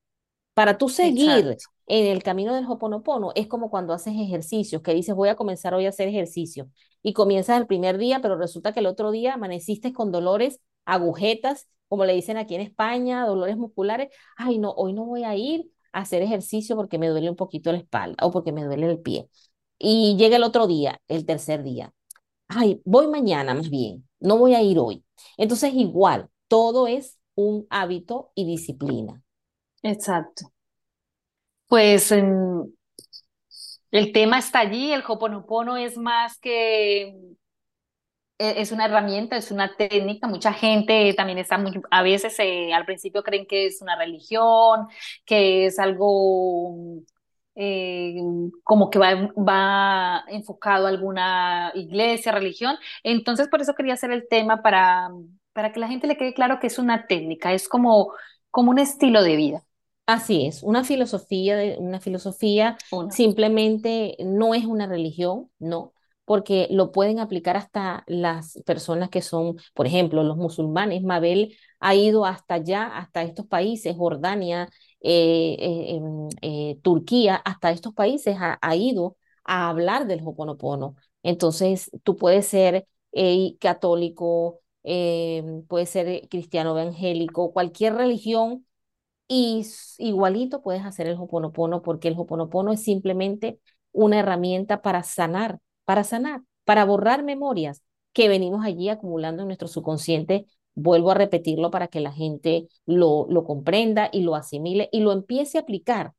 [0.53, 4.93] Para tú seguir exacto, en el camino del Hoponopono, es como cuando haces ejercicios, que
[4.93, 6.69] dices, voy a comenzar hoy a hacer ejercicio.
[7.01, 11.67] Y comienzas el primer día, pero resulta que el otro día amaneciste con dolores, agujetas,
[11.87, 14.09] como le dicen aquí en España, dolores musculares.
[14.37, 17.71] Ay, no, hoy no voy a ir a hacer ejercicio porque me duele un poquito
[17.71, 19.29] la espalda o porque me duele el pie.
[19.77, 21.93] Y llega el otro día, el tercer día.
[22.47, 25.03] Ay, voy mañana más bien, no voy a ir hoy.
[25.37, 29.21] Entonces, igual, todo es un hábito y disciplina.
[29.83, 30.52] exacto.
[31.73, 32.73] Pues en-
[33.91, 37.15] el tema está allí, el Hoponopono es más que
[38.37, 40.27] e- Es una herramienta, es una técnica.
[40.27, 44.87] Mucha gente también está muy, a veces eh, al principio creen que es una religión,
[45.25, 46.75] que es algo
[47.55, 48.15] eh,
[48.63, 52.75] como que va, va enfocado a alguna iglesia, religión.
[53.03, 55.09] Entonces, por eso quería hacer el tema para,
[55.53, 58.13] para que la gente le quede claro que es una técnica, es como,
[58.51, 59.63] como un estilo de vida.
[60.05, 63.09] Así es, una filosofía, de, una filosofía Uno.
[63.11, 65.93] simplemente no es una religión, no,
[66.25, 71.03] porque lo pueden aplicar hasta las personas que son, por ejemplo, los musulmanes.
[71.03, 74.67] Mabel ha ido hasta allá, hasta estos países, Jordania,
[75.01, 80.95] eh, eh, em, eh, Turquía, hasta estos países ha, ha ido a hablar del Hoponopono.
[81.23, 82.87] Entonces, tú puedes ser
[83.59, 88.65] católico, eh, puedes ser cristiano evangélico, cualquier religión
[89.35, 89.65] y
[89.97, 93.59] igualito puedes hacer el Hoponopono porque el Hoponopono es simplemente
[93.91, 97.81] una herramienta para sanar, para sanar, para borrar memorias
[98.13, 100.45] que venimos allí acumulando en nuestro subconsciente.
[100.75, 105.11] Vuelvo a repetirlo para que la gente lo, lo comprenda y lo asimile y lo
[105.11, 106.13] empiece a aplicar.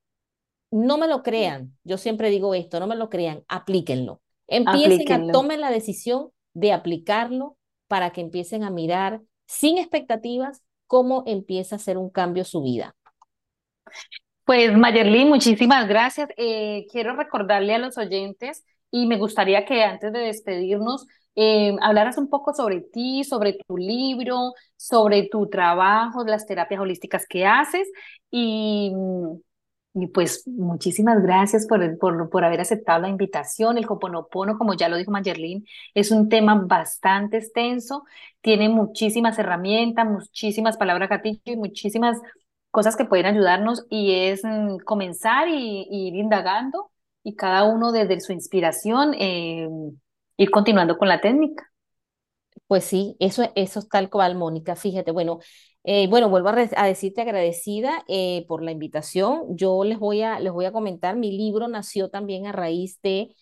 [0.72, 4.22] No me lo crean, yo siempre digo esto, no me lo crean, aplíquenlo.
[4.48, 11.22] Empiecen a, tomen la decisión de aplicarlo para que empiecen a mirar sin expectativas cómo
[11.26, 12.96] empieza a hacer un cambio su vida.
[14.44, 16.28] Pues Mayerly, muchísimas gracias.
[16.36, 22.18] Eh, quiero recordarle a los oyentes y me gustaría que antes de despedirnos eh, hablaras
[22.18, 27.88] un poco sobre ti, sobre tu libro, sobre tu trabajo, las terapias holísticas que haces
[28.30, 28.92] y,
[29.94, 33.78] y pues muchísimas gracias por, por, por haber aceptado la invitación.
[33.78, 38.04] El Hoponopono, como ya lo dijo Mayerlin, es un tema bastante extenso,
[38.40, 42.18] tiene muchísimas herramientas, muchísimas palabras gatillo y muchísimas
[42.74, 46.90] cosas que pueden ayudarnos y es mm, comenzar y, y ir indagando
[47.22, 49.68] y cada uno desde su inspiración eh,
[50.38, 51.70] ir continuando con la técnica.
[52.66, 54.74] Pues sí, eso, eso es tal cual, Mónica.
[54.76, 55.38] Fíjate, bueno,
[55.84, 59.56] eh, bueno, vuelvo a, a decirte agradecida eh, por la invitación.
[59.56, 63.34] Yo les voy a, les voy a comentar, mi libro nació también a raíz de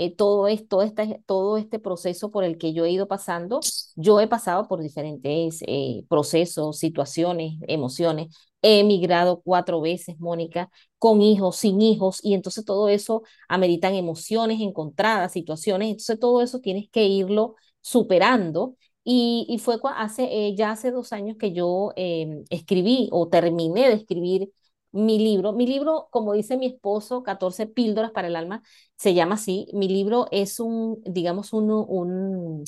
[0.00, 3.60] eh, todo esto, este, todo este proceso por el que yo he ido pasando.
[3.96, 8.34] Yo he pasado por diferentes eh, procesos, situaciones, emociones.
[8.62, 14.60] He emigrado cuatro veces, Mónica, con hijos, sin hijos, y entonces todo eso ameritan emociones
[14.60, 15.88] encontradas, situaciones.
[15.90, 18.76] Entonces todo eso tienes que irlo superando.
[19.04, 23.88] Y, y fue hace, eh, ya hace dos años que yo eh, escribí o terminé
[23.88, 24.50] de escribir
[24.92, 28.62] mi libro, mi libro, como dice mi esposo, 14 píldoras para el alma,
[28.96, 29.68] se llama así.
[29.72, 32.64] Mi libro es un, digamos, un, un,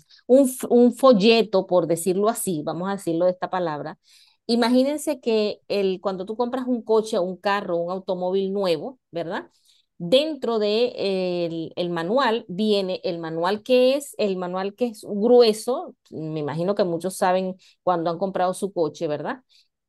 [0.69, 3.99] un, folleto, por decirlo así, vamos a decirlo de esta palabra.
[4.47, 9.51] Imagínense que el, cuando tú compras un coche, un carro, un automóvil nuevo, ¿verdad?
[9.99, 15.95] Dentro de el, el, manual viene el manual que es, el manual que es grueso,
[16.11, 17.55] me imagino que muchos saben
[17.85, 19.43] cuando han comprado su coche, ¿verdad?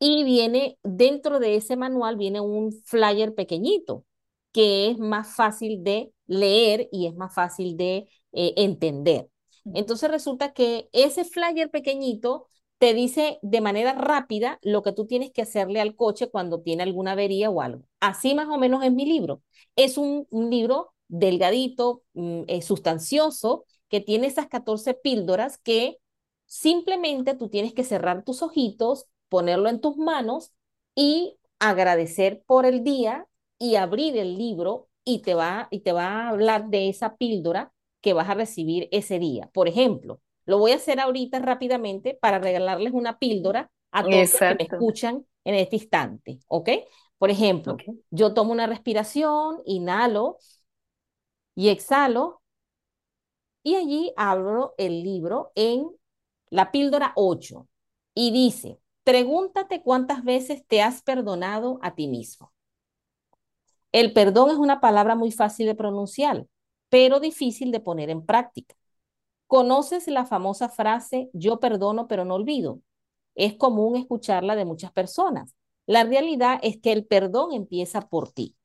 [0.05, 4.03] Y viene, dentro de ese manual viene un flyer pequeñito,
[4.51, 9.29] que es más fácil de leer y es más fácil de eh, entender.
[9.73, 12.47] Entonces resulta que ese flyer pequeñito
[12.79, 16.83] te dice de manera rápida lo que tú tienes que hacerle al coche cuando tiene
[16.83, 17.83] alguna avería o algo.
[18.01, 19.41] Así más o menos es mi libro.
[19.77, 25.97] Es un, un libro delgadito, mm, eh, sustancioso, que tiene esas 14 píldoras que
[26.45, 30.53] simplemente tú tienes que cerrar tus ojitos, ponerlo en tus manos
[30.93, 33.25] y agradecer por el día
[33.57, 37.73] y abrir el libro y te va, y te va a hablar de esa píldora
[37.99, 39.49] que vas a recibir ese día.
[39.51, 44.33] Por ejemplo, lo voy a hacer ahorita rápidamente para regalarles una píldora a todos los
[44.33, 46.69] que me escuchan en este instante, ¿ok?
[47.17, 47.99] Por ejemplo, okay.
[48.11, 50.37] yo tomo una respiración, inhalo
[51.55, 52.43] y exhalo
[53.63, 55.89] y allí abro el libro en
[56.51, 57.67] la píldora 8
[58.13, 62.53] y dice, Pregúntate cuántas veces te has perdonado a ti mismo.
[63.91, 66.47] El perdón es una palabra muy fácil de pronunciar,
[66.89, 68.75] pero difícil de poner en práctica.
[69.47, 72.79] ¿Conoces la famosa frase yo perdono pero no olvido?
[73.35, 75.53] Es común escucharla de muchas personas.
[75.85, 78.55] La realidad es que el perdón empieza por ti.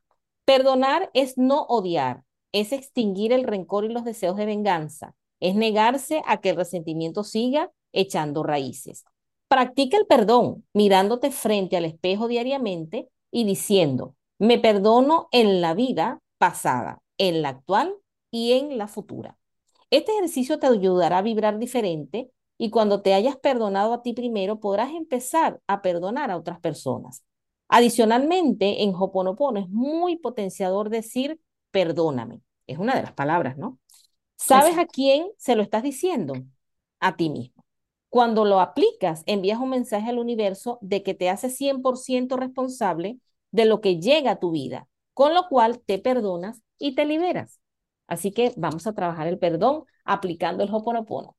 [0.45, 2.23] Perdonar es no odiar,
[2.53, 7.25] es extinguir el rencor y los deseos de venganza, es negarse a que el resentimiento
[7.25, 9.05] siga echando raíces.
[9.49, 16.21] Practica el perdón mirándote frente al espejo diariamente y diciendo, me perdono en la vida
[16.39, 17.95] pasada, en la actual
[18.31, 19.39] y en la futura.
[19.91, 24.61] Este ejercicio te ayudará a vibrar diferente y cuando te hayas perdonado a ti primero
[24.61, 27.25] podrás empezar a perdonar a otras personas.
[27.69, 32.41] Adicionalmente, en Hoponopono es muy potenciador decir perdóname.
[32.67, 33.79] Es una de las palabras, ¿no?
[34.37, 36.35] ¿Sabes a quién se lo estás diciendo?
[37.01, 37.58] A ti mismo.
[38.09, 43.19] Cuando lo aplicas, envías un mensaje al universo de que te hace 100% responsable
[43.51, 47.61] de lo que llega a tu vida, con lo cual te perdonas y te liberas.
[48.07, 51.37] Así que vamos a trabajar el perdón aplicando el Hoponopono.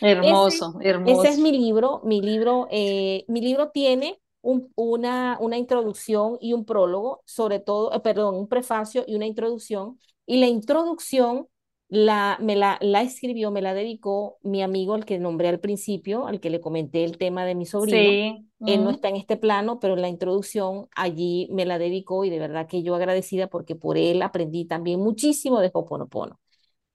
[0.00, 1.22] Hermoso, ese, hermoso.
[1.22, 2.00] Ese es mi libro.
[2.04, 7.92] Mi libro, eh, mi libro tiene un, una, una introducción y un prólogo, sobre todo,
[7.92, 9.98] eh, perdón, un prefacio y una introducción.
[10.26, 11.46] Y la introducción
[11.94, 16.26] la, me la, la, escribió, me la dedicó mi amigo, al que nombré al principio,
[16.26, 17.98] al que le comenté el tema de mi sobrino.
[17.98, 18.48] Sí.
[18.66, 22.38] Él no está en este plano, pero la introducción allí me la dedicó y de
[22.38, 26.40] verdad que yo agradecida porque por él aprendí también muchísimo de Hoponopono.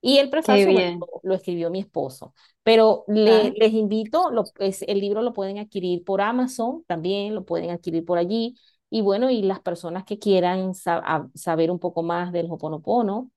[0.02, 2.34] Y el prefacio bueno, lo escribió mi esposo.
[2.62, 7.44] Pero le, les invito, lo, es, el libro lo pueden adquirir por Amazon, también lo
[7.44, 8.54] pueden adquirir por allí.
[8.90, 13.30] Y bueno, y las personas que quieran sa saber un poco más del Hoponopono,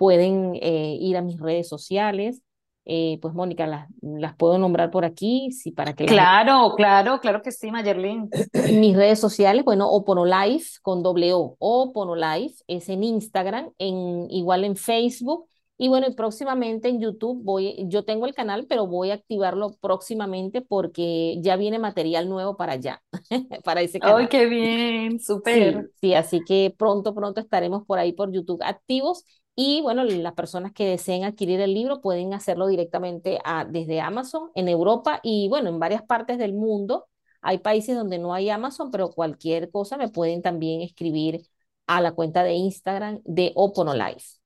[0.00, 2.40] pueden eh, ir a mis redes sociales.
[2.86, 6.06] Eh, pues Mónica, las, las puedo nombrar por aquí, sí, para que...
[6.06, 6.76] Claro, las...
[6.76, 8.30] claro, claro que sí, Mayerlin.
[8.80, 14.76] Mis redes sociales, bueno, Oponolife con doble O, Oponolife, es en Instagram, en, igual en
[14.76, 19.14] Facebook, y bueno, y próximamente en YouTube voy, yo tengo el canal, pero voy a
[19.14, 23.02] activarlo próximamente porque ya viene material nuevo para allá,
[23.64, 24.20] para ese canal.
[24.20, 25.20] ¡Ay, qué bien!
[25.20, 25.82] ¡Súper!
[25.82, 29.24] Sí, sí, así que pronto, pronto estaremos por ahí por YouTube activos
[29.62, 34.50] y bueno, las personas que deseen adquirir el libro pueden hacerlo directamente a, desde Amazon
[34.54, 37.08] en Europa y bueno, en varias partes del mundo.
[37.42, 41.42] Hay países donde no hay Amazon, pero cualquier cosa me pueden también escribir
[41.86, 44.38] a la cuenta de Instagram de Oponolife.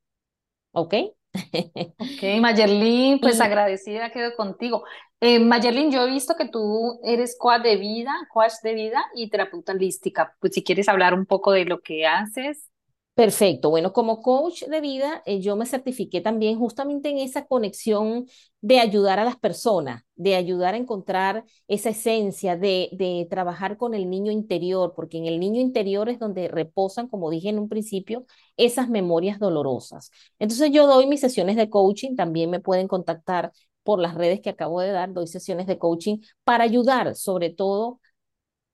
[0.72, 0.94] ¿Ok?
[1.98, 4.85] Ok, Mayerlin, pues y, agradecida quedo contigo.
[5.20, 9.31] Eh, Mayerlin, yo he visto que tú eres coach de vida, coach de vida y
[9.31, 10.37] terapeuta holística.
[10.40, 12.68] Pues si quieres hablar un poco de lo que haces.
[13.14, 13.70] Perfecto.
[13.70, 18.27] Bueno, como coach de vida, eh, yo me certifiqué también justamente en esa conexión
[18.60, 23.94] de ayudar a las personas, de ayudar a encontrar esa esencia, de, de, trabajar con
[23.94, 27.69] el niño interior, porque en el niño interior es donde reposan, como dije en un
[27.69, 30.10] principio, esas memorias dolorosas.
[30.40, 33.52] Entonces yo doy mis sesiones de coaching, también me pueden contactar
[33.85, 38.00] por las redes que acabo de dar, doy sesiones de coaching para ayudar, sobre todo,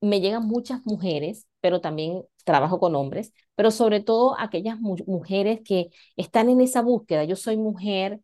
[0.00, 5.60] me llegan muchas mujeres, pero también trabajo con hombres, pero sobre todo aquellas mu mujeres
[5.62, 7.24] que están en esa búsqueda.
[7.24, 8.18] Yo soy mujer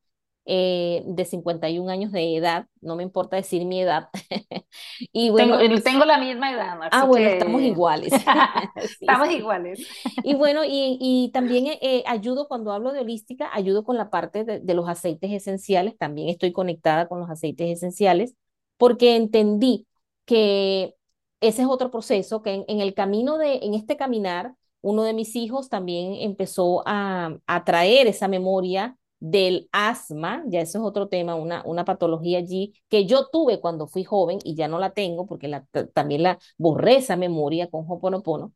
[0.46, 4.08] eh, de 51 años de edad, no me importa decir mi edad.
[5.12, 8.14] y Tengo, bueno, tengo la misma edad, ah, así bueno, estamos que iguales.
[8.80, 9.34] Sí, estamos sí.
[9.36, 9.86] iguales.
[10.24, 14.42] Y bueno, y, y también eh, ayudo cuando hablo de holística, ayudo con la parte
[14.44, 18.34] de, de los aceites esenciales, también estoy conectada con los aceites esenciales,
[18.78, 19.86] porque entendí
[20.24, 20.94] que
[21.42, 25.14] ese es otro proceso, que en, en el camino de, en este caminar, uno de
[25.14, 31.08] mis hijos también empezó a, a traer esa memoria del asma, ya eso es otro
[31.08, 34.90] tema, una, una patología allí que yo tuve cuando fui joven y ya no la
[34.92, 35.64] tengo porque la,
[35.94, 38.52] también la borré esa memoria con Hoponopono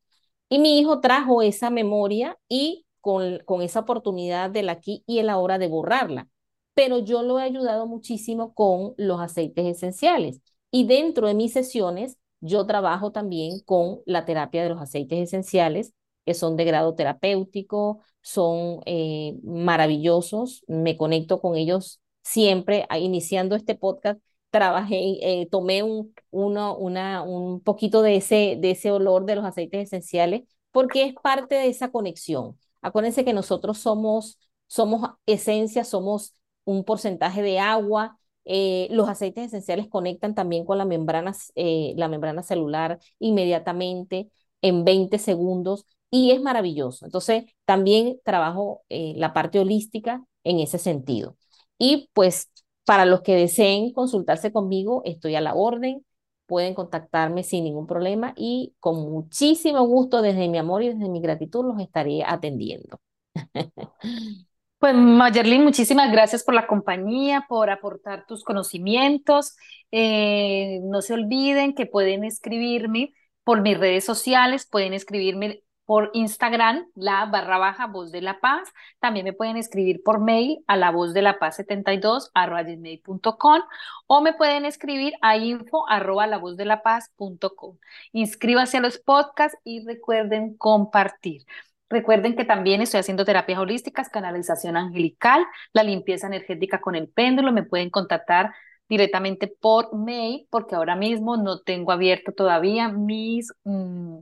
[0.49, 5.29] y mi hijo trajo esa memoria y con, con esa oportunidad del aquí y el
[5.31, 6.29] ahora de borrarla.
[6.75, 10.41] Pero yo lo he ayudado muchísimo con los aceites esenciales.
[10.71, 15.95] Y dentro de mis sesiones, yo trabajo también con la terapia de los aceites esenciales,
[16.31, 20.65] que son de grado terapéutico, son eh, maravillosos.
[20.69, 22.87] Me conecto con ellos siempre.
[22.89, 24.21] Ah, Iniciando este podcast,
[24.51, 24.97] trabajé,
[25.43, 29.83] eh, tomé un, uno, una, un poquito de ese, de ese olor de los aceites
[29.87, 32.57] esenciales porque es parte de esa conexión.
[32.83, 38.17] Acuérdense que nosotros somos, somos esencia, somos un porcentaje de agua.
[38.45, 44.31] eh, los aceites esenciales conectan también con la membrana, eh, la membrana celular inmediatamente
[44.63, 47.05] en 20 segundos y es maravilloso.
[47.05, 51.37] Entonces, también trabajo eh, la parte holística en ese sentido.
[51.79, 52.51] Y pues
[52.85, 56.05] para los que deseen consultarse conmigo, estoy a la orden.
[56.47, 61.21] Pueden contactarme sin ningún problema y con muchísimo gusto, desde mi amor y desde mi
[61.21, 63.01] gratitud, los estaré atendiendo.
[64.79, 69.55] Pues Mayerlin, muchísimas gracias por la compañía, por aportar tus conocimientos.
[69.91, 73.13] Eh, no se olviden que pueden escribirme
[73.45, 78.69] por mis redes sociales, pueden escribirme por Instagram, la barra baja voz de la paz.
[79.01, 83.61] También me pueden escribir por mail a la voz de la paz 72 arroba gmail.com
[84.07, 87.77] o me pueden escribir a info arroba la voz de la paz.com.
[88.13, 91.43] Inscríbase a los podcasts y recuerden compartir.
[91.89, 97.51] Recuerden que también estoy haciendo terapias holísticas, canalización angelical, la limpieza energética con el péndulo.
[97.51, 98.53] Me pueden contactar
[98.89, 104.19] directamente por mail porque ahora mismo no tengo abierto todavía mis, mm,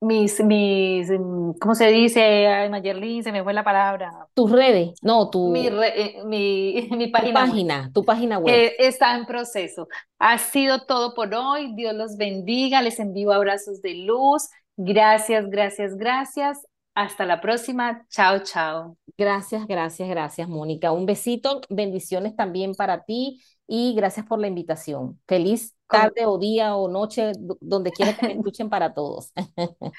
[0.00, 2.46] mis, mis, mm, ¿cómo se dice?
[2.48, 4.28] Ay, Mayerlin, se me fue la palabra.
[4.34, 7.50] Tus redes, no, Mi, tu, re- eh, mi, mi tu página web.
[7.50, 8.54] página, tu página web.
[8.54, 9.88] Eh, está en proceso.
[10.18, 11.74] Ha sido todo por hoy.
[11.74, 12.82] Dios los bendiga.
[12.82, 14.48] Les envío abrazos de luz.
[14.76, 16.66] Gracias, gracias, gracias.
[16.94, 18.06] Hasta la próxima.
[18.10, 18.96] Chao, chao.
[19.18, 20.92] Gracias, gracias, gracias, Mónica.
[20.92, 25.20] Un besito, bendiciones también para ti y gracias por la invitación.
[25.26, 29.32] Feliz Tarde o día o noche, do- donde quiera que me escuchen para todos.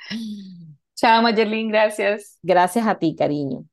[0.96, 1.70] Chao, Mayerlin.
[1.70, 2.40] Gracias.
[2.42, 3.68] Gracias a ti, cariño.